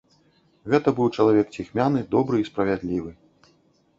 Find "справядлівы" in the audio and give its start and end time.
2.49-3.11